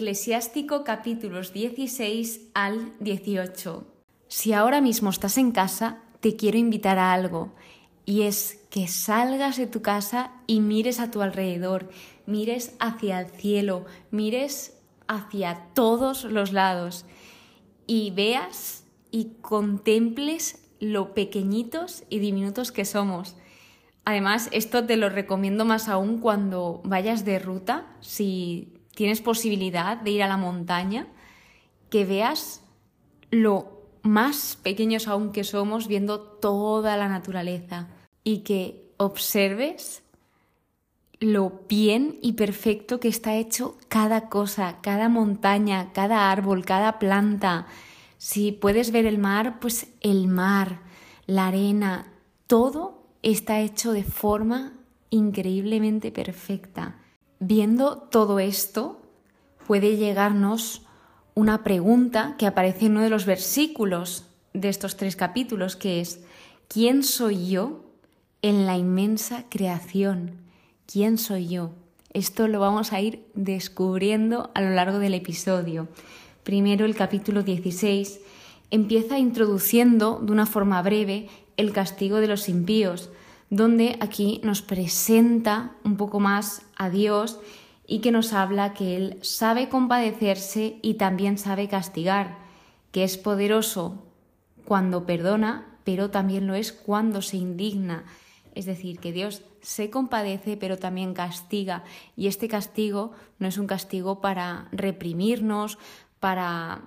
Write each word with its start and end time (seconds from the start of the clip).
Eclesiástico 0.00 0.82
capítulos 0.82 1.52
16 1.52 2.52
al 2.54 2.90
18. 3.00 3.86
Si 4.28 4.54
ahora 4.54 4.80
mismo 4.80 5.10
estás 5.10 5.36
en 5.36 5.52
casa, 5.52 5.98
te 6.20 6.36
quiero 6.36 6.56
invitar 6.56 6.98
a 6.98 7.12
algo, 7.12 7.52
y 8.06 8.22
es 8.22 8.62
que 8.70 8.88
salgas 8.88 9.58
de 9.58 9.66
tu 9.66 9.82
casa 9.82 10.32
y 10.46 10.60
mires 10.60 11.00
a 11.00 11.10
tu 11.10 11.20
alrededor, 11.20 11.90
mires 12.24 12.74
hacia 12.80 13.20
el 13.20 13.26
cielo, 13.28 13.84
mires 14.10 14.74
hacia 15.06 15.66
todos 15.74 16.24
los 16.24 16.54
lados 16.54 17.04
y 17.86 18.10
veas 18.12 18.84
y 19.10 19.32
contemples 19.42 20.66
lo 20.80 21.12
pequeñitos 21.12 22.04
y 22.08 22.20
diminutos 22.20 22.72
que 22.72 22.86
somos. 22.86 23.36
Además, 24.06 24.48
esto 24.52 24.86
te 24.86 24.96
lo 24.96 25.10
recomiendo 25.10 25.66
más 25.66 25.90
aún 25.90 26.20
cuando 26.20 26.80
vayas 26.84 27.26
de 27.26 27.38
ruta, 27.38 27.86
si 28.00 28.79
tienes 29.00 29.22
posibilidad 29.22 29.96
de 29.96 30.10
ir 30.10 30.22
a 30.22 30.28
la 30.28 30.36
montaña, 30.36 31.06
que 31.88 32.04
veas 32.04 32.62
lo 33.30 33.80
más 34.02 34.58
pequeños 34.62 35.08
aún 35.08 35.32
que 35.32 35.42
somos 35.42 35.88
viendo 35.88 36.20
toda 36.20 36.98
la 36.98 37.08
naturaleza 37.08 37.88
y 38.24 38.40
que 38.40 38.92
observes 38.98 40.02
lo 41.18 41.62
bien 41.66 42.18
y 42.20 42.34
perfecto 42.34 43.00
que 43.00 43.08
está 43.08 43.36
hecho 43.36 43.78
cada 43.88 44.28
cosa, 44.28 44.82
cada 44.82 45.08
montaña, 45.08 45.94
cada 45.94 46.30
árbol, 46.30 46.66
cada 46.66 46.98
planta. 46.98 47.68
Si 48.18 48.52
puedes 48.52 48.90
ver 48.90 49.06
el 49.06 49.16
mar, 49.16 49.60
pues 49.60 49.86
el 50.02 50.26
mar, 50.26 50.82
la 51.24 51.46
arena, 51.46 52.12
todo 52.46 53.06
está 53.22 53.60
hecho 53.60 53.92
de 53.92 54.04
forma 54.04 54.74
increíblemente 55.08 56.12
perfecta. 56.12 56.99
Viendo 57.42 57.96
todo 57.96 58.38
esto, 58.38 59.00
puede 59.66 59.96
llegarnos 59.96 60.82
una 61.34 61.64
pregunta 61.64 62.34
que 62.38 62.46
aparece 62.46 62.84
en 62.84 62.92
uno 62.92 63.00
de 63.00 63.08
los 63.08 63.24
versículos 63.24 64.26
de 64.52 64.68
estos 64.68 64.98
tres 64.98 65.16
capítulos, 65.16 65.74
que 65.74 66.02
es, 66.02 66.20
¿quién 66.68 67.02
soy 67.02 67.48
yo 67.48 67.82
en 68.42 68.66
la 68.66 68.76
inmensa 68.76 69.46
creación? 69.48 70.32
¿Quién 70.84 71.16
soy 71.16 71.48
yo? 71.48 71.70
Esto 72.12 72.46
lo 72.46 72.60
vamos 72.60 72.92
a 72.92 73.00
ir 73.00 73.24
descubriendo 73.32 74.50
a 74.54 74.60
lo 74.60 74.70
largo 74.70 74.98
del 74.98 75.14
episodio. 75.14 75.88
Primero 76.42 76.84
el 76.84 76.94
capítulo 76.94 77.42
16 77.42 78.20
empieza 78.70 79.18
introduciendo 79.18 80.20
de 80.22 80.32
una 80.32 80.44
forma 80.44 80.82
breve 80.82 81.30
el 81.56 81.72
castigo 81.72 82.18
de 82.18 82.28
los 82.28 82.50
impíos, 82.50 83.08
donde 83.50 83.98
aquí 84.00 84.40
nos 84.44 84.62
presenta 84.62 85.72
un 85.84 85.96
poco 85.96 86.20
más 86.20 86.62
a 86.76 86.88
Dios 86.88 87.38
y 87.86 87.98
que 87.98 88.12
nos 88.12 88.32
habla 88.32 88.72
que 88.72 88.96
Él 88.96 89.18
sabe 89.20 89.68
compadecerse 89.68 90.78
y 90.80 90.94
también 90.94 91.36
sabe 91.36 91.68
castigar, 91.68 92.38
que 92.92 93.02
es 93.02 93.18
poderoso 93.18 94.04
cuando 94.64 95.04
perdona, 95.04 95.66
pero 95.82 96.10
también 96.10 96.46
lo 96.46 96.54
es 96.54 96.72
cuando 96.72 97.20
se 97.20 97.36
indigna. 97.36 98.04
Es 98.54 98.66
decir, 98.66 99.00
que 99.00 99.12
Dios 99.12 99.42
se 99.60 99.90
compadece, 99.90 100.56
pero 100.56 100.78
también 100.78 101.14
castiga. 101.14 101.82
Y 102.16 102.28
este 102.28 102.46
castigo 102.46 103.12
no 103.40 103.48
es 103.48 103.58
un 103.58 103.66
castigo 103.66 104.20
para 104.20 104.68
reprimirnos, 104.70 105.78
para 106.20 106.82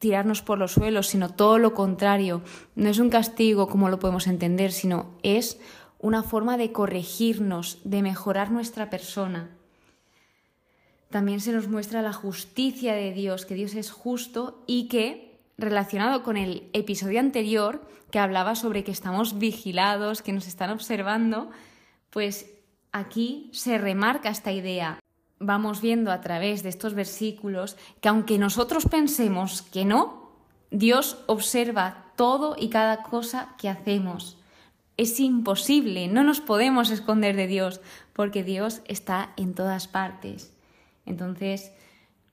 tirarnos 0.00 0.40
por 0.40 0.58
los 0.58 0.72
suelos, 0.72 1.08
sino 1.08 1.28
todo 1.28 1.58
lo 1.58 1.74
contrario. 1.74 2.42
No 2.74 2.88
es 2.88 2.98
un 2.98 3.10
castigo 3.10 3.68
como 3.68 3.90
lo 3.90 4.00
podemos 4.00 4.26
entender, 4.26 4.72
sino 4.72 5.10
es 5.22 5.60
una 5.98 6.22
forma 6.22 6.56
de 6.56 6.72
corregirnos, 6.72 7.78
de 7.84 8.02
mejorar 8.02 8.50
nuestra 8.50 8.88
persona. 8.88 9.50
También 11.10 11.40
se 11.40 11.52
nos 11.52 11.68
muestra 11.68 12.00
la 12.00 12.14
justicia 12.14 12.94
de 12.94 13.12
Dios, 13.12 13.44
que 13.44 13.54
Dios 13.54 13.74
es 13.74 13.90
justo 13.90 14.64
y 14.66 14.88
que, 14.88 15.38
relacionado 15.58 16.22
con 16.22 16.38
el 16.38 16.70
episodio 16.72 17.20
anterior, 17.20 17.82
que 18.10 18.18
hablaba 18.18 18.54
sobre 18.54 18.84
que 18.84 18.92
estamos 18.92 19.38
vigilados, 19.38 20.22
que 20.22 20.32
nos 20.32 20.46
están 20.46 20.70
observando, 20.70 21.50
pues 22.08 22.46
aquí 22.90 23.50
se 23.52 23.76
remarca 23.76 24.30
esta 24.30 24.50
idea. 24.52 24.99
Vamos 25.40 25.80
viendo 25.80 26.12
a 26.12 26.20
través 26.20 26.62
de 26.62 26.68
estos 26.68 26.94
versículos 26.94 27.76
que 28.00 28.08
aunque 28.08 28.38
nosotros 28.38 28.84
pensemos 28.84 29.62
que 29.62 29.86
no, 29.86 30.30
Dios 30.70 31.16
observa 31.26 32.12
todo 32.14 32.54
y 32.58 32.68
cada 32.68 33.02
cosa 33.02 33.54
que 33.58 33.70
hacemos. 33.70 34.36
Es 34.98 35.18
imposible, 35.18 36.08
no 36.08 36.22
nos 36.22 36.42
podemos 36.42 36.90
esconder 36.90 37.34
de 37.34 37.46
Dios, 37.46 37.80
porque 38.12 38.44
Dios 38.44 38.82
está 38.86 39.32
en 39.38 39.54
todas 39.54 39.88
partes. 39.88 40.52
Entonces, 41.06 41.72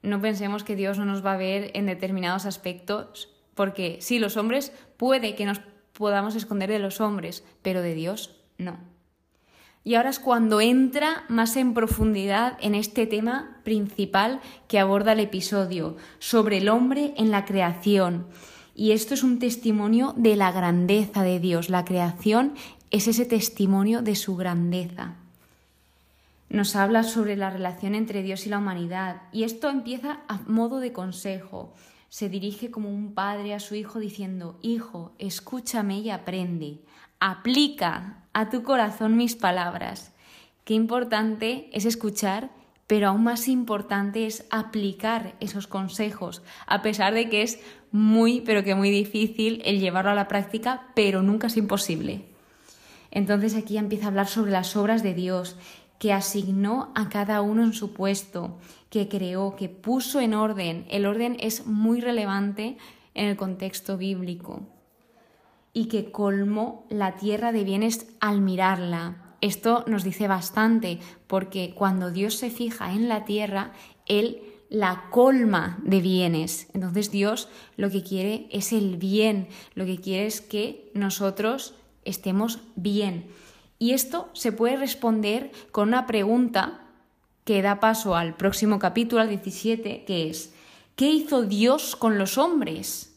no 0.01 0.22
pensemos 0.22 0.66
que 0.66 0.75
Dios 0.75 0.97
no 0.97 1.06
nos 1.06 1.25
va 1.25 1.34
a 1.34 1.38
ver 1.38 1.72
en 1.73 1.85
determinados 1.85 2.46
aspectos, 2.46 3.34
porque 3.56 4.00
sí, 4.01 4.19
los 4.19 4.35
hombres 4.35 4.73
puede 4.97 5.35
que 5.35 5.46
nos 5.46 5.62
podamos 5.94 6.35
esconder 6.35 6.69
de 6.69 6.79
los 6.79 7.00
hombres, 7.00 7.46
pero 7.62 7.81
de 7.81 7.94
Dios 7.94 8.35
no. 8.57 8.78
Y 9.83 9.95
ahora 9.95 10.09
es 10.09 10.19
cuando 10.19 10.59
entra 10.59 11.23
más 11.29 11.55
en 11.55 11.73
profundidad 11.73 12.57
en 12.61 12.75
este 12.75 13.07
tema 13.07 13.57
principal 13.63 14.41
que 14.67 14.79
aborda 14.79 15.13
el 15.13 15.21
episodio, 15.21 15.95
sobre 16.19 16.57
el 16.57 16.69
hombre 16.69 17.13
en 17.17 17.31
la 17.31 17.45
creación. 17.45 18.27
Y 18.75 18.91
esto 18.91 19.13
es 19.13 19.23
un 19.23 19.39
testimonio 19.39 20.13
de 20.17 20.35
la 20.35 20.51
grandeza 20.51 21.23
de 21.23 21.39
Dios. 21.39 21.69
La 21.69 21.85
creación 21.85 22.53
es 22.91 23.07
ese 23.07 23.25
testimonio 23.25 24.01
de 24.01 24.16
su 24.16 24.35
grandeza. 24.35 25.16
Nos 26.49 26.75
habla 26.75 27.03
sobre 27.03 27.35
la 27.35 27.49
relación 27.49 27.95
entre 27.95 28.23
Dios 28.23 28.45
y 28.45 28.49
la 28.49 28.59
humanidad. 28.59 29.21
Y 29.31 29.43
esto 29.43 29.69
empieza 29.69 30.19
a 30.27 30.39
modo 30.47 30.79
de 30.79 30.93
consejo. 30.93 31.73
Se 32.09 32.29
dirige 32.29 32.71
como 32.71 32.89
un 32.89 33.13
padre 33.13 33.53
a 33.53 33.59
su 33.59 33.75
hijo 33.75 33.99
diciendo, 33.99 34.57
Hijo, 34.61 35.11
escúchame 35.17 35.99
y 35.99 36.09
aprende 36.09 36.79
aplica 37.19 38.23
a 38.37 38.51
tu 38.51 38.61
corazón 38.61 39.17
mis 39.17 39.35
palabras. 39.35 40.11
Qué 40.63 40.75
importante 40.75 41.71
es 41.73 41.85
escuchar, 41.85 42.51
pero 42.85 43.07
aún 43.07 43.23
más 43.23 43.47
importante 43.47 44.27
es 44.27 44.45
aplicar 44.51 45.33
esos 45.39 45.65
consejos, 45.65 46.43
a 46.67 46.83
pesar 46.83 47.15
de 47.15 47.29
que 47.29 47.41
es 47.41 47.59
muy, 47.91 48.41
pero 48.41 48.63
que 48.63 48.75
muy 48.75 48.91
difícil 48.91 49.63
el 49.65 49.79
llevarlo 49.79 50.11
a 50.11 50.13
la 50.13 50.27
práctica, 50.27 50.87
pero 50.93 51.23
nunca 51.23 51.47
es 51.47 51.57
imposible. 51.57 52.25
Entonces 53.09 53.55
aquí 53.55 53.75
empieza 53.75 54.05
a 54.05 54.09
hablar 54.09 54.27
sobre 54.27 54.51
las 54.51 54.75
obras 54.75 55.01
de 55.01 55.15
Dios, 55.15 55.55
que 55.97 56.13
asignó 56.13 56.91
a 56.93 57.09
cada 57.09 57.41
uno 57.41 57.63
en 57.63 57.73
su 57.73 57.91
puesto, 57.91 58.59
que 58.91 59.07
creó, 59.07 59.55
que 59.55 59.67
puso 59.67 60.21
en 60.21 60.35
orden. 60.35 60.85
El 60.91 61.07
orden 61.07 61.37
es 61.39 61.65
muy 61.65 62.01
relevante 62.01 62.77
en 63.15 63.29
el 63.29 63.35
contexto 63.35 63.97
bíblico 63.97 64.76
y 65.77 65.85
que 65.85 66.11
colmó 66.11 66.88
la 66.89 67.17
tierra 67.17 67.51
de 67.51 67.63
bienes 67.63 68.07
al 68.19 68.41
mirarla. 68.41 69.35
Esto 69.41 69.85
nos 69.85 70.03
dice 70.03 70.27
bastante, 70.27 70.97
porque 71.27 71.75
cuando 71.75 72.09
Dios 72.09 72.33
se 72.33 72.49
fija 72.49 72.93
en 72.93 73.07
la 73.07 73.25
tierra, 73.25 73.73
Él 74.07 74.41
la 74.71 75.03
colma 75.11 75.77
de 75.83 76.01
bienes. 76.01 76.66
Entonces 76.73 77.11
Dios 77.11 77.47
lo 77.75 77.91
que 77.91 78.01
quiere 78.01 78.47
es 78.49 78.73
el 78.73 78.97
bien, 78.97 79.49
lo 79.75 79.85
que 79.85 80.01
quiere 80.01 80.25
es 80.25 80.41
que 80.41 80.89
nosotros 80.95 81.75
estemos 82.05 82.57
bien. 82.75 83.27
Y 83.77 83.91
esto 83.91 84.31
se 84.33 84.51
puede 84.51 84.77
responder 84.77 85.51
con 85.71 85.89
una 85.89 86.07
pregunta 86.07 86.87
que 87.43 87.61
da 87.61 87.79
paso 87.79 88.16
al 88.16 88.35
próximo 88.35 88.79
capítulo, 88.79 89.21
al 89.21 89.29
17, 89.29 90.05
que 90.05 90.27
es, 90.27 90.55
¿qué 90.95 91.11
hizo 91.11 91.43
Dios 91.43 91.95
con 91.95 92.17
los 92.17 92.39
hombres? 92.39 93.16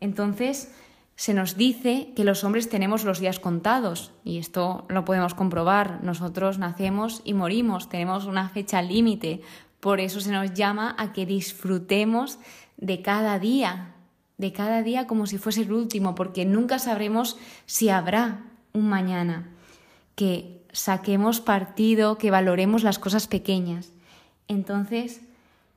Entonces, 0.00 0.72
se 1.16 1.32
nos 1.32 1.56
dice 1.56 2.12
que 2.14 2.24
los 2.24 2.44
hombres 2.44 2.68
tenemos 2.68 3.04
los 3.04 3.20
días 3.20 3.40
contados 3.40 4.12
y 4.22 4.36
esto 4.36 4.84
lo 4.88 5.06
podemos 5.06 5.32
comprobar. 5.32 6.04
Nosotros 6.04 6.58
nacemos 6.58 7.22
y 7.24 7.32
morimos, 7.32 7.88
tenemos 7.88 8.26
una 8.26 8.50
fecha 8.50 8.82
límite. 8.82 9.40
Por 9.80 10.00
eso 10.00 10.20
se 10.20 10.30
nos 10.30 10.52
llama 10.52 10.94
a 10.98 11.14
que 11.14 11.24
disfrutemos 11.24 12.38
de 12.76 13.00
cada 13.00 13.38
día, 13.38 13.94
de 14.36 14.52
cada 14.52 14.82
día 14.82 15.06
como 15.06 15.26
si 15.26 15.38
fuese 15.38 15.62
el 15.62 15.72
último, 15.72 16.14
porque 16.14 16.44
nunca 16.44 16.78
sabremos 16.78 17.38
si 17.64 17.88
habrá 17.88 18.42
un 18.74 18.86
mañana. 18.86 19.48
Que 20.16 20.62
saquemos 20.72 21.40
partido, 21.40 22.18
que 22.18 22.30
valoremos 22.30 22.82
las 22.82 22.98
cosas 22.98 23.26
pequeñas. 23.26 23.90
Entonces, 24.48 25.22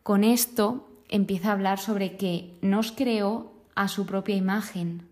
con 0.03 0.25
esto 0.25 0.89
empieza 1.07 1.49
a 1.49 1.53
hablar 1.53 1.79
sobre 1.79 2.17
que 2.17 2.57
nos 2.61 2.91
creó 2.91 3.53
a 3.75 3.87
su 3.87 4.05
propia 4.05 4.35
imagen, 4.35 5.08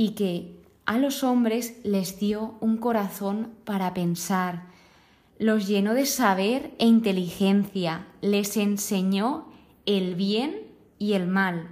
y 0.00 0.12
que 0.12 0.56
a 0.86 0.96
los 0.96 1.22
hombres 1.22 1.76
les 1.84 2.18
dio 2.18 2.54
un 2.60 2.78
corazón 2.78 3.50
para 3.66 3.92
pensar, 3.92 4.62
los 5.38 5.68
llenó 5.68 5.92
de 5.92 6.06
saber 6.06 6.72
e 6.78 6.86
inteligencia, 6.86 8.06
les 8.22 8.56
enseñó 8.56 9.52
el 9.84 10.14
bien 10.14 10.62
y 10.98 11.12
el 11.12 11.26
mal. 11.26 11.68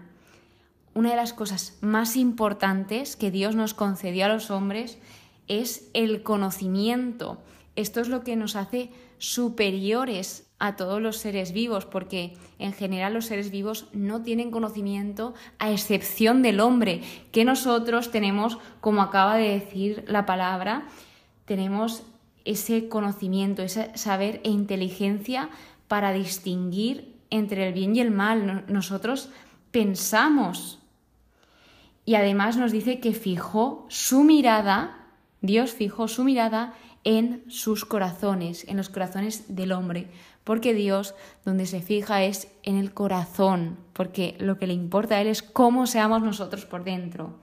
Una 0.93 1.09
de 1.09 1.17
las 1.17 1.33
cosas 1.33 1.79
más 1.81 2.17
importantes 2.17 3.17
que 3.17 3.31
Dios 3.31 3.55
nos 3.55 3.73
concedió 3.73 4.27
a 4.27 4.29
los 4.29 4.51
hombres 4.51 4.99
es 5.47 5.89
el 5.95 6.23
conocimiento. 6.23 7.39
Esto 7.77 8.03
es 8.03 8.09
lo 8.09 8.25
que 8.25 8.37
nos 8.37 8.57
hace 8.57 8.91
superiores 9.17 10.48
a 10.59 10.77
todos 10.77 11.01
los 11.01 11.17
seres 11.17 11.53
vivos, 11.53 11.87
porque 11.87 12.35
en 12.59 12.73
general 12.73 13.15
los 13.15 13.27
seres 13.27 13.51
vivos 13.51 13.87
no 13.93 14.23
tienen 14.23 14.51
conocimiento 14.51 15.35
a 15.59 15.71
excepción 15.71 16.43
del 16.43 16.61
hombre, 16.61 17.03
que 17.31 17.45
nosotros 17.45 18.11
tenemos, 18.11 18.59
como 18.81 19.03
acaba 19.03 19.37
de 19.37 19.51
decir 19.51 20.05
la 20.09 20.27
palabra, 20.27 20.89
tenemos 21.45 22.03
ese 22.45 22.89
conocimiento, 22.89 23.63
ese 23.63 23.97
saber 23.97 24.41
e 24.45 24.51
inteligencia 24.51 25.49
para 25.87 26.13
distinguir 26.13 27.15
entre 27.31 27.69
el 27.69 27.75
bien 27.75 27.95
y 27.95 28.01
el 28.01 28.11
mal. 28.11 28.65
Nosotros 28.69 29.31
pensamos. 29.71 30.79
Y 32.05 32.15
además 32.15 32.57
nos 32.57 32.73
dice 32.73 33.01
que 33.01 33.13
fijó 33.13 33.87
su 33.89 34.25
mirada, 34.25 35.07
Dios 35.41 35.73
fijó 35.73 36.09
su 36.09 36.25
mirada 36.25 36.75
en 37.05 37.45
sus 37.49 37.85
corazones, 37.85 38.67
en 38.67 38.77
los 38.77 38.89
corazones 38.89 39.55
del 39.55 39.73
hombre 39.73 40.09
porque 40.49 40.73
Dios 40.73 41.15
donde 41.45 41.67
se 41.67 41.83
fija 41.83 42.25
es 42.25 42.51
en 42.63 42.79
el 42.79 42.95
corazón, 42.95 43.77
porque 43.93 44.35
lo 44.41 44.57
que 44.57 44.67
le 44.67 44.73
importa 44.73 45.17
a 45.17 45.21
Él 45.21 45.27
es 45.27 45.43
cómo 45.43 45.87
seamos 45.87 46.23
nosotros 46.23 46.65
por 46.65 46.85
dentro. 46.85 47.35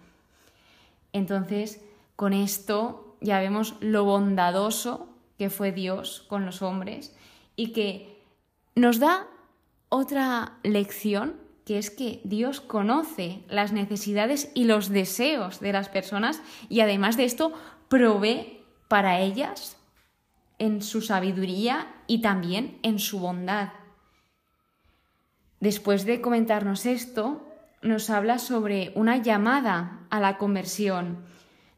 Entonces, 1.13 1.85
con 2.15 2.33
esto 2.33 3.15
ya 3.21 3.39
vemos 3.39 3.75
lo 3.79 4.05
bondadoso 4.05 5.07
que 5.37 5.51
fue 5.51 5.71
Dios 5.71 6.25
con 6.27 6.47
los 6.47 6.63
hombres 6.63 7.15
y 7.55 7.73
que 7.73 8.23
nos 8.73 8.97
da 8.97 9.27
otra 9.89 10.57
lección, 10.63 11.35
que 11.63 11.77
es 11.77 11.91
que 11.91 12.21
Dios 12.23 12.59
conoce 12.59 13.43
las 13.47 13.71
necesidades 13.71 14.49
y 14.55 14.63
los 14.63 14.89
deseos 14.89 15.59
de 15.59 15.73
las 15.73 15.89
personas 15.89 16.41
y 16.69 16.79
además 16.79 17.17
de 17.17 17.25
esto 17.25 17.53
provee 17.87 18.61
para 18.87 19.19
ellas 19.19 19.74
en 20.59 20.81
su 20.81 21.01
sabiduría 21.01 21.93
y 22.07 22.21
también 22.21 22.79
en 22.83 22.99
su 22.99 23.19
bondad. 23.19 23.69
Después 25.59 26.05
de 26.05 26.21
comentarnos 26.21 26.85
esto, 26.85 27.47
nos 27.81 28.09
habla 28.09 28.39
sobre 28.39 28.91
una 28.95 29.17
llamada 29.17 30.07
a 30.09 30.19
la 30.19 30.37
conversión. 30.37 31.23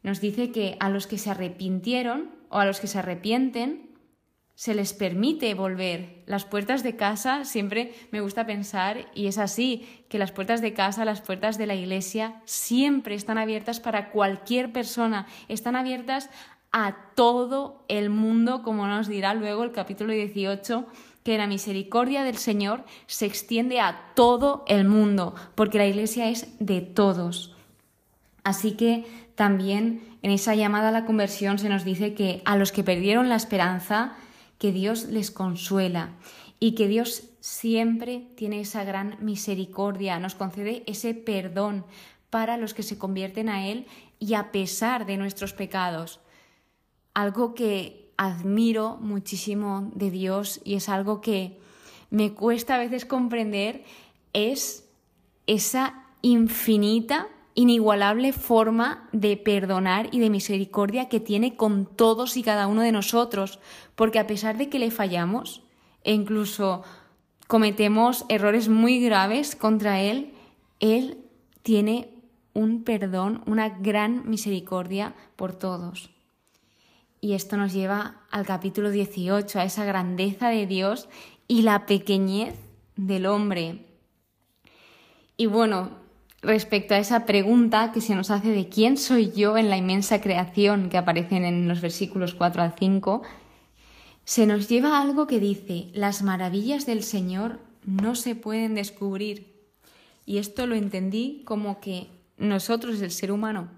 Nos 0.02 0.20
dice 0.20 0.52
que 0.52 0.76
a 0.80 0.90
los 0.90 1.06
que 1.06 1.18
se 1.18 1.30
arrepintieron 1.30 2.30
o 2.48 2.58
a 2.58 2.64
los 2.64 2.80
que 2.80 2.86
se 2.86 2.98
arrepienten, 2.98 3.88
se 4.58 4.74
les 4.74 4.92
permite 4.92 5.54
volver. 5.54 6.24
Las 6.26 6.44
puertas 6.44 6.82
de 6.82 6.96
casa, 6.96 7.44
siempre 7.44 7.94
me 8.10 8.20
gusta 8.20 8.44
pensar, 8.44 9.06
y 9.14 9.28
es 9.28 9.38
así, 9.38 10.04
que 10.08 10.18
las 10.18 10.32
puertas 10.32 10.60
de 10.60 10.74
casa, 10.74 11.04
las 11.04 11.20
puertas 11.20 11.58
de 11.58 11.68
la 11.68 11.76
iglesia, 11.76 12.42
siempre 12.44 13.14
están 13.14 13.38
abiertas 13.38 13.78
para 13.78 14.10
cualquier 14.10 14.72
persona, 14.72 15.28
están 15.46 15.76
abiertas 15.76 16.28
a 16.86 16.96
todo 17.14 17.84
el 17.88 18.10
mundo, 18.10 18.62
como 18.62 18.86
nos 18.86 19.08
dirá 19.08 19.34
luego 19.34 19.64
el 19.64 19.72
capítulo 19.72 20.12
18, 20.12 20.86
que 21.24 21.36
la 21.36 21.46
misericordia 21.46 22.22
del 22.22 22.36
Señor 22.36 22.84
se 23.06 23.26
extiende 23.26 23.80
a 23.80 24.12
todo 24.14 24.64
el 24.68 24.86
mundo, 24.86 25.34
porque 25.54 25.78
la 25.78 25.86
iglesia 25.86 26.28
es 26.28 26.56
de 26.58 26.80
todos. 26.80 27.54
Así 28.44 28.72
que 28.72 29.04
también 29.34 30.16
en 30.22 30.30
esa 30.30 30.54
llamada 30.54 30.88
a 30.88 30.92
la 30.92 31.04
conversión 31.04 31.58
se 31.58 31.68
nos 31.68 31.84
dice 31.84 32.14
que 32.14 32.42
a 32.44 32.56
los 32.56 32.72
que 32.72 32.84
perdieron 32.84 33.28
la 33.28 33.36
esperanza, 33.36 34.16
que 34.58 34.72
Dios 34.72 35.06
les 35.06 35.30
consuela 35.30 36.10
y 36.60 36.74
que 36.74 36.88
Dios 36.88 37.24
siempre 37.40 38.26
tiene 38.36 38.60
esa 38.60 38.84
gran 38.84 39.16
misericordia, 39.20 40.18
nos 40.18 40.34
concede 40.34 40.82
ese 40.86 41.14
perdón 41.14 41.84
para 42.30 42.56
los 42.56 42.74
que 42.74 42.82
se 42.82 42.98
convierten 42.98 43.48
a 43.48 43.68
Él 43.68 43.86
y 44.18 44.34
a 44.34 44.50
pesar 44.52 45.06
de 45.06 45.16
nuestros 45.16 45.52
pecados 45.52 46.20
algo 47.14 47.54
que 47.54 48.12
admiro 48.16 48.96
muchísimo 49.00 49.90
de 49.94 50.10
Dios 50.10 50.60
y 50.64 50.74
es 50.74 50.88
algo 50.88 51.20
que 51.20 51.58
me 52.10 52.34
cuesta 52.34 52.74
a 52.74 52.78
veces 52.78 53.04
comprender 53.04 53.84
es 54.32 54.88
esa 55.46 56.04
infinita, 56.22 57.28
inigualable 57.54 58.32
forma 58.32 59.08
de 59.12 59.36
perdonar 59.36 60.08
y 60.12 60.20
de 60.20 60.30
misericordia 60.30 61.08
que 61.08 61.20
tiene 61.20 61.56
con 61.56 61.86
todos 61.86 62.36
y 62.36 62.42
cada 62.42 62.66
uno 62.66 62.82
de 62.82 62.92
nosotros, 62.92 63.58
porque 63.94 64.18
a 64.18 64.26
pesar 64.26 64.58
de 64.58 64.68
que 64.68 64.78
le 64.78 64.90
fallamos 64.90 65.62
e 66.04 66.12
incluso 66.12 66.82
cometemos 67.46 68.24
errores 68.28 68.68
muy 68.68 69.00
graves 69.00 69.56
contra 69.56 70.00
Él, 70.00 70.32
Él 70.80 71.18
tiene 71.62 72.14
un 72.52 72.84
perdón, 72.84 73.42
una 73.46 73.68
gran 73.68 74.28
misericordia 74.28 75.14
por 75.36 75.54
todos. 75.54 76.10
Y 77.20 77.32
esto 77.32 77.56
nos 77.56 77.72
lleva 77.72 78.22
al 78.30 78.46
capítulo 78.46 78.90
18, 78.90 79.58
a 79.58 79.64
esa 79.64 79.84
grandeza 79.84 80.50
de 80.50 80.66
Dios 80.66 81.08
y 81.48 81.62
la 81.62 81.86
pequeñez 81.86 82.54
del 82.96 83.26
hombre. 83.26 83.86
Y 85.36 85.46
bueno, 85.46 85.90
respecto 86.42 86.94
a 86.94 86.98
esa 86.98 87.26
pregunta 87.26 87.90
que 87.92 88.00
se 88.00 88.14
nos 88.14 88.30
hace 88.30 88.50
de 88.50 88.68
quién 88.68 88.96
soy 88.96 89.32
yo 89.32 89.56
en 89.56 89.70
la 89.70 89.76
inmensa 89.76 90.20
creación 90.20 90.90
que 90.90 90.98
aparecen 90.98 91.44
en 91.44 91.66
los 91.66 91.80
versículos 91.80 92.34
4 92.34 92.62
al 92.62 92.74
5, 92.78 93.22
se 94.24 94.46
nos 94.46 94.68
lleva 94.68 95.00
algo 95.00 95.26
que 95.26 95.40
dice, 95.40 95.90
las 95.94 96.22
maravillas 96.22 96.86
del 96.86 97.02
Señor 97.02 97.60
no 97.84 98.14
se 98.14 98.34
pueden 98.34 98.74
descubrir. 98.74 99.58
Y 100.26 100.38
esto 100.38 100.66
lo 100.66 100.74
entendí 100.74 101.42
como 101.46 101.80
que 101.80 102.08
nosotros, 102.36 103.00
el 103.00 103.10
ser 103.10 103.32
humano, 103.32 103.70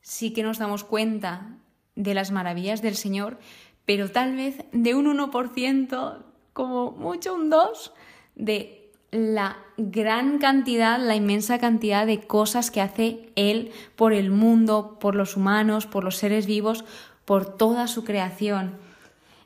sí 0.00 0.32
que 0.32 0.42
nos 0.42 0.58
damos 0.58 0.84
cuenta 0.84 1.58
de 1.96 2.14
las 2.14 2.30
maravillas 2.30 2.82
del 2.82 2.96
Señor, 2.96 3.38
pero 3.84 4.10
tal 4.10 4.36
vez 4.36 4.64
de 4.72 4.94
un 4.94 5.06
1%, 5.06 6.24
como 6.52 6.92
mucho 6.92 7.34
un 7.34 7.50
2%, 7.50 7.92
de 8.36 8.90
la 9.10 9.58
gran 9.76 10.38
cantidad, 10.38 10.98
la 10.98 11.14
inmensa 11.14 11.58
cantidad 11.58 12.04
de 12.04 12.20
cosas 12.20 12.72
que 12.72 12.80
hace 12.80 13.30
Él 13.36 13.70
por 13.94 14.12
el 14.12 14.30
mundo, 14.30 14.98
por 14.98 15.14
los 15.14 15.36
humanos, 15.36 15.86
por 15.86 16.02
los 16.02 16.16
seres 16.16 16.46
vivos, 16.46 16.84
por 17.24 17.56
toda 17.56 17.86
su 17.86 18.02
creación. 18.02 18.76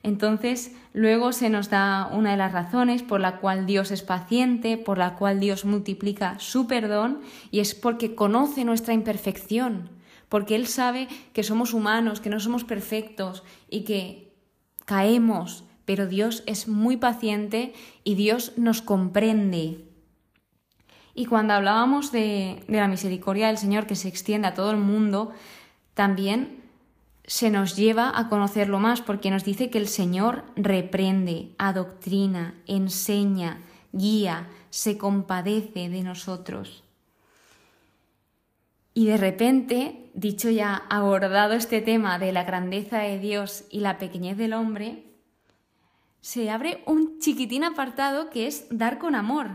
Entonces, 0.02 0.74
luego 0.94 1.32
se 1.32 1.50
nos 1.50 1.68
da 1.68 2.08
una 2.10 2.30
de 2.30 2.38
las 2.38 2.52
razones 2.52 3.02
por 3.02 3.20
la 3.20 3.38
cual 3.38 3.66
Dios 3.66 3.90
es 3.90 4.02
paciente, 4.02 4.78
por 4.78 4.96
la 4.96 5.16
cual 5.16 5.38
Dios 5.38 5.66
multiplica 5.66 6.38
su 6.38 6.66
perdón, 6.66 7.20
y 7.50 7.60
es 7.60 7.74
porque 7.74 8.14
conoce 8.14 8.64
nuestra 8.64 8.94
imperfección 8.94 9.97
porque 10.28 10.54
Él 10.54 10.66
sabe 10.66 11.08
que 11.32 11.42
somos 11.42 11.74
humanos, 11.74 12.20
que 12.20 12.30
no 12.30 12.40
somos 12.40 12.64
perfectos 12.64 13.42
y 13.70 13.82
que 13.82 14.32
caemos, 14.84 15.64
pero 15.84 16.06
Dios 16.06 16.42
es 16.46 16.68
muy 16.68 16.96
paciente 16.96 17.72
y 18.04 18.14
Dios 18.14 18.52
nos 18.56 18.82
comprende. 18.82 19.84
Y 21.14 21.26
cuando 21.26 21.54
hablábamos 21.54 22.12
de, 22.12 22.62
la 22.68 22.88
misericordia 22.88 23.48
del 23.48 23.58
Señor 23.58 23.86
que 23.86 23.96
se 23.96 24.08
extiende 24.08 24.48
a 24.48 24.54
todo 24.54 24.70
el 24.70 24.76
mundo, 24.76 25.32
también 25.94 26.62
se 27.26 27.50
nos 27.50 27.74
lleva 27.74 28.12
a 28.16 28.28
conocerlo 28.28 28.78
más 28.78 29.00
porque 29.00 29.30
nos 29.30 29.44
dice 29.44 29.68
que 29.68 29.78
el 29.78 29.88
Señor 29.88 30.44
reprende, 30.56 31.50
adoctrina, 31.58 32.54
enseña, 32.66 33.60
guía, 33.92 34.48
se 34.70 34.96
compadece 34.96 35.88
de 35.88 36.02
nosotros. 36.02 36.84
Y 38.98 39.06
de 39.06 39.16
repente, 39.16 40.10
dicho 40.14 40.50
ya, 40.50 40.82
abordado 40.90 41.54
este 41.54 41.80
tema 41.80 42.18
de 42.18 42.32
la 42.32 42.42
grandeza 42.42 42.98
de 42.98 43.20
Dios 43.20 43.62
y 43.70 43.78
la 43.78 43.96
pequeñez 43.96 44.36
del 44.36 44.54
hombre, 44.54 45.04
se 46.20 46.50
abre 46.50 46.82
un 46.84 47.20
chiquitín 47.20 47.62
apartado 47.62 48.28
que 48.28 48.48
es 48.48 48.66
dar 48.72 48.98
con 48.98 49.14
amor. 49.14 49.50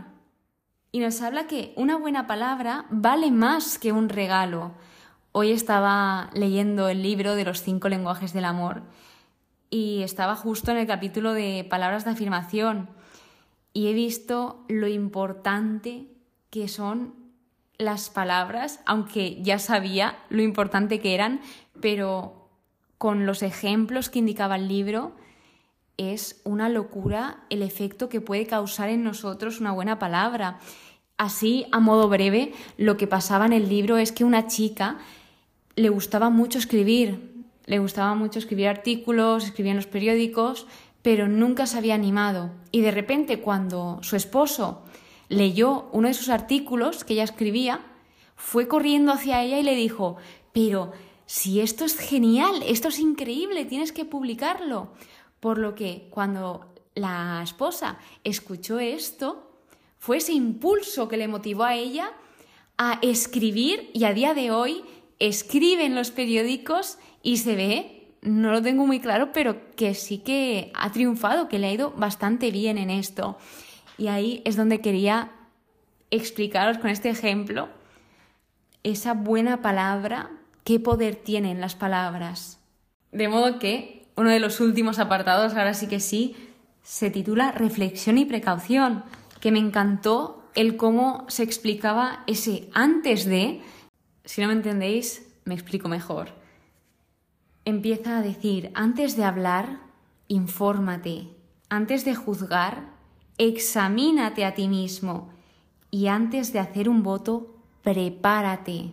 Y 0.92 1.00
nos 1.00 1.20
habla 1.20 1.46
que 1.46 1.74
una 1.76 1.98
buena 1.98 2.26
palabra 2.26 2.86
vale 2.88 3.30
más 3.30 3.78
que 3.78 3.92
un 3.92 4.08
regalo. 4.08 4.72
Hoy 5.32 5.50
estaba 5.50 6.30
leyendo 6.32 6.88
el 6.88 7.02
libro 7.02 7.34
de 7.34 7.44
los 7.44 7.60
cinco 7.60 7.90
lenguajes 7.90 8.32
del 8.32 8.46
amor 8.46 8.80
y 9.68 10.00
estaba 10.04 10.36
justo 10.36 10.70
en 10.70 10.78
el 10.78 10.86
capítulo 10.86 11.34
de 11.34 11.66
palabras 11.68 12.06
de 12.06 12.12
afirmación 12.12 12.88
y 13.74 13.88
he 13.88 13.92
visto 13.92 14.64
lo 14.68 14.88
importante 14.88 16.06
que 16.48 16.66
son 16.66 17.23
las 17.84 18.10
palabras, 18.10 18.80
aunque 18.86 19.42
ya 19.42 19.58
sabía 19.58 20.18
lo 20.28 20.42
importante 20.42 21.00
que 21.00 21.14
eran, 21.14 21.40
pero 21.80 22.48
con 22.98 23.26
los 23.26 23.42
ejemplos 23.42 24.08
que 24.08 24.18
indicaba 24.18 24.56
el 24.56 24.68
libro, 24.68 25.12
es 25.96 26.40
una 26.44 26.68
locura 26.68 27.44
el 27.50 27.62
efecto 27.62 28.08
que 28.08 28.20
puede 28.20 28.46
causar 28.46 28.88
en 28.88 29.04
nosotros 29.04 29.60
una 29.60 29.72
buena 29.72 29.98
palabra. 29.98 30.58
Así, 31.16 31.66
a 31.70 31.78
modo 31.78 32.08
breve, 32.08 32.52
lo 32.76 32.96
que 32.96 33.06
pasaba 33.06 33.46
en 33.46 33.52
el 33.52 33.68
libro 33.68 33.98
es 33.98 34.10
que 34.10 34.24
una 34.24 34.46
chica 34.46 34.98
le 35.76 35.88
gustaba 35.88 36.30
mucho 36.30 36.58
escribir, 36.58 37.44
le 37.66 37.78
gustaba 37.78 38.14
mucho 38.14 38.38
escribir 38.38 38.68
artículos, 38.68 39.44
escribía 39.44 39.72
en 39.72 39.76
los 39.76 39.86
periódicos, 39.86 40.66
pero 41.02 41.28
nunca 41.28 41.66
se 41.66 41.78
había 41.78 41.94
animado. 41.94 42.50
Y 42.72 42.80
de 42.80 42.90
repente, 42.90 43.40
cuando 43.40 43.98
su 44.02 44.16
esposo 44.16 44.82
leyó 45.28 45.88
uno 45.92 46.08
de 46.08 46.14
sus 46.14 46.28
artículos 46.28 47.04
que 47.04 47.14
ella 47.14 47.24
escribía, 47.24 47.80
fue 48.36 48.68
corriendo 48.68 49.12
hacia 49.12 49.42
ella 49.42 49.58
y 49.58 49.62
le 49.62 49.74
dijo, 49.74 50.16
pero 50.52 50.92
si 51.26 51.60
esto 51.60 51.84
es 51.84 51.98
genial, 51.98 52.62
esto 52.66 52.88
es 52.88 52.98
increíble, 52.98 53.64
tienes 53.64 53.92
que 53.92 54.04
publicarlo. 54.04 54.92
Por 55.40 55.58
lo 55.58 55.74
que 55.74 56.08
cuando 56.10 56.74
la 56.94 57.40
esposa 57.42 57.98
escuchó 58.22 58.78
esto, 58.78 59.50
fue 59.98 60.18
ese 60.18 60.32
impulso 60.32 61.08
que 61.08 61.16
le 61.16 61.28
motivó 61.28 61.64
a 61.64 61.74
ella 61.74 62.12
a 62.76 62.98
escribir 63.02 63.90
y 63.94 64.04
a 64.04 64.12
día 64.12 64.34
de 64.34 64.50
hoy 64.50 64.84
escribe 65.18 65.84
en 65.84 65.94
los 65.94 66.10
periódicos 66.10 66.98
y 67.22 67.38
se 67.38 67.54
ve, 67.56 68.14
no 68.20 68.52
lo 68.52 68.62
tengo 68.62 68.86
muy 68.86 69.00
claro, 69.00 69.32
pero 69.32 69.70
que 69.76 69.94
sí 69.94 70.18
que 70.18 70.72
ha 70.74 70.90
triunfado, 70.92 71.48
que 71.48 71.58
le 71.58 71.68
ha 71.68 71.72
ido 71.72 71.90
bastante 71.92 72.50
bien 72.50 72.78
en 72.78 72.90
esto. 72.90 73.38
Y 73.98 74.08
ahí 74.08 74.42
es 74.44 74.56
donde 74.56 74.80
quería 74.80 75.30
explicaros 76.10 76.78
con 76.78 76.90
este 76.90 77.10
ejemplo 77.10 77.68
esa 78.84 79.14
buena 79.14 79.62
palabra, 79.62 80.30
qué 80.62 80.78
poder 80.78 81.16
tienen 81.16 81.60
las 81.60 81.74
palabras. 81.74 82.60
De 83.12 83.28
modo 83.28 83.58
que 83.58 84.06
uno 84.14 84.30
de 84.30 84.40
los 84.40 84.60
últimos 84.60 84.98
apartados, 84.98 85.54
ahora 85.54 85.74
sí 85.74 85.88
que 85.88 86.00
sí, 86.00 86.36
se 86.82 87.10
titula 87.10 87.50
Reflexión 87.50 88.18
y 88.18 88.26
precaución, 88.26 89.02
que 89.40 89.50
me 89.50 89.58
encantó 89.58 90.44
el 90.54 90.76
cómo 90.76 91.24
se 91.28 91.42
explicaba 91.42 92.22
ese 92.26 92.68
antes 92.74 93.24
de, 93.24 93.62
si 94.24 94.42
no 94.42 94.48
me 94.48 94.54
entendéis, 94.54 95.26
me 95.44 95.54
explico 95.54 95.88
mejor. 95.88 96.28
Empieza 97.64 98.18
a 98.18 98.22
decir, 98.22 98.70
antes 98.74 99.16
de 99.16 99.24
hablar, 99.24 99.80
infórmate, 100.28 101.28
antes 101.70 102.04
de 102.04 102.14
juzgar, 102.14 102.93
examínate 103.38 104.44
a 104.44 104.54
ti 104.54 104.68
mismo 104.68 105.30
y 105.90 106.08
antes 106.08 106.52
de 106.52 106.58
hacer 106.58 106.88
un 106.88 107.02
voto, 107.02 107.56
prepárate. 107.82 108.92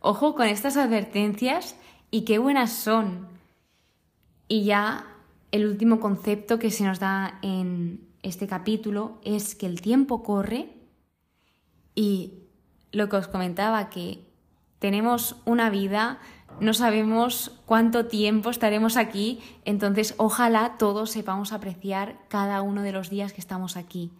Ojo 0.00 0.34
con 0.34 0.46
estas 0.46 0.76
advertencias 0.76 1.76
y 2.10 2.22
qué 2.22 2.38
buenas 2.38 2.72
son. 2.72 3.28
Y 4.48 4.64
ya 4.64 5.06
el 5.52 5.66
último 5.66 6.00
concepto 6.00 6.58
que 6.58 6.70
se 6.70 6.84
nos 6.84 7.00
da 7.00 7.38
en 7.42 8.06
este 8.22 8.46
capítulo 8.46 9.18
es 9.22 9.54
que 9.54 9.66
el 9.66 9.80
tiempo 9.80 10.22
corre 10.22 10.68
y 11.94 12.34
lo 12.92 13.08
que 13.08 13.16
os 13.16 13.28
comentaba, 13.28 13.90
que 13.90 14.24
tenemos 14.78 15.36
una 15.44 15.70
vida, 15.70 16.18
no 16.60 16.72
sabemos 16.72 17.52
cuánto 17.66 18.06
tiempo 18.06 18.50
estaremos 18.50 18.96
aquí, 18.96 19.40
entonces 19.64 20.14
ojalá 20.16 20.76
todos 20.78 21.10
sepamos 21.10 21.52
apreciar 21.52 22.18
cada 22.28 22.62
uno 22.62 22.82
de 22.82 22.92
los 22.92 23.10
días 23.10 23.32
que 23.32 23.40
estamos 23.40 23.76
aquí. 23.76 24.12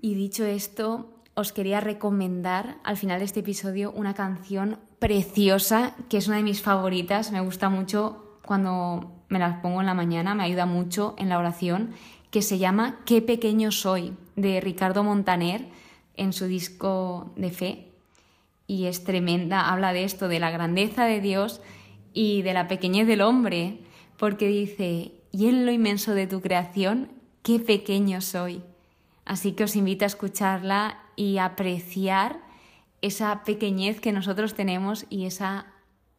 Y 0.00 0.14
dicho 0.14 0.44
esto, 0.44 1.12
os 1.34 1.52
quería 1.52 1.80
recomendar 1.80 2.78
al 2.84 2.96
final 2.96 3.18
de 3.18 3.24
este 3.24 3.40
episodio 3.40 3.92
una 3.92 4.14
canción 4.14 4.78
preciosa, 4.98 5.94
que 6.08 6.18
es 6.18 6.28
una 6.28 6.36
de 6.36 6.42
mis 6.42 6.62
favoritas, 6.62 7.32
me 7.32 7.40
gusta 7.40 7.68
mucho 7.68 8.38
cuando 8.44 9.12
me 9.28 9.38
la 9.38 9.60
pongo 9.60 9.80
en 9.80 9.86
la 9.86 9.94
mañana, 9.94 10.34
me 10.34 10.44
ayuda 10.44 10.66
mucho 10.66 11.14
en 11.18 11.28
la 11.28 11.38
oración, 11.38 11.90
que 12.30 12.42
se 12.42 12.58
llama 12.58 13.00
Qué 13.04 13.22
pequeño 13.22 13.72
soy, 13.72 14.16
de 14.36 14.60
Ricardo 14.60 15.02
Montaner, 15.02 15.68
en 16.16 16.32
su 16.32 16.46
disco 16.46 17.32
de 17.36 17.50
fe. 17.50 17.85
Y 18.66 18.86
es 18.86 19.04
tremenda, 19.04 19.70
habla 19.70 19.92
de 19.92 20.04
esto, 20.04 20.28
de 20.28 20.40
la 20.40 20.50
grandeza 20.50 21.04
de 21.04 21.20
Dios 21.20 21.60
y 22.12 22.42
de 22.42 22.54
la 22.54 22.68
pequeñez 22.68 23.06
del 23.06 23.20
hombre, 23.20 23.80
porque 24.16 24.48
dice, 24.48 25.12
y 25.32 25.48
en 25.48 25.66
lo 25.66 25.72
inmenso 25.72 26.14
de 26.14 26.26
tu 26.26 26.40
creación, 26.40 27.08
qué 27.42 27.58
pequeño 27.58 28.20
soy. 28.20 28.62
Así 29.24 29.52
que 29.52 29.64
os 29.64 29.76
invito 29.76 30.04
a 30.04 30.06
escucharla 30.06 30.98
y 31.14 31.38
apreciar 31.38 32.40
esa 33.02 33.44
pequeñez 33.44 34.00
que 34.00 34.12
nosotros 34.12 34.54
tenemos 34.54 35.06
y 35.10 35.26
esa 35.26 35.66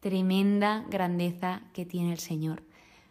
tremenda 0.00 0.84
grandeza 0.88 1.62
que 1.72 1.84
tiene 1.84 2.12
el 2.12 2.18
Señor. 2.18 2.62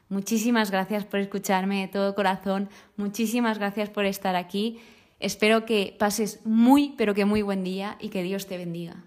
Muchísimas 0.09 0.71
gracias 0.71 1.03
por 1.03 1.19
escucharme 1.19 1.81
de 1.81 1.87
todo 1.89 2.15
corazón, 2.15 2.69
muchísimas 2.95 3.57
gracias 3.57 3.89
por 3.89 4.05
estar 4.05 4.35
aquí. 4.35 4.79
Espero 5.19 5.65
que 5.65 5.95
pases 5.99 6.45
muy, 6.45 6.93
pero 6.97 7.13
que 7.13 7.25
muy 7.25 7.41
buen 7.41 7.63
día 7.63 7.97
y 7.99 8.09
que 8.09 8.23
Dios 8.23 8.47
te 8.47 8.57
bendiga. 8.57 9.03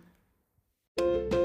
Thank 1.00 1.33
you 1.33 1.39